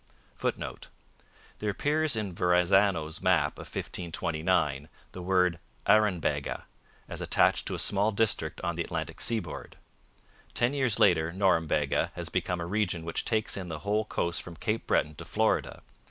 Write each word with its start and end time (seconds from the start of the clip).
[Footnote: 0.35 0.89
There 1.59 1.69
appears 1.69 2.15
in 2.15 2.33
Verrazano's 2.33 3.21
map 3.21 3.59
of 3.59 3.67
1529 3.67 4.89
the 5.11 5.21
word 5.21 5.59
Aranbega, 5.85 6.63
as 7.07 7.21
attached 7.21 7.67
to 7.67 7.75
a 7.75 7.77
small 7.77 8.11
district 8.11 8.59
on 8.61 8.73
the 8.73 8.83
Atlantic 8.83 9.21
seaboard. 9.21 9.77
Ten 10.55 10.73
years 10.73 10.97
later 10.97 11.31
Norumbega 11.31 12.09
has 12.15 12.29
become 12.29 12.59
a 12.59 12.65
region 12.65 13.05
which 13.05 13.25
takes 13.25 13.55
in 13.55 13.67
the 13.67 13.81
whole 13.85 14.05
coast 14.05 14.41
from 14.41 14.55
Cape 14.55 14.87
Breton 14.87 15.13
to 15.17 15.23
Florida. 15.25 15.83